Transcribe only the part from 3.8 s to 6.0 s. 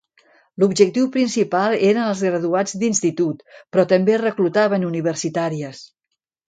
també reclutaven universitàries.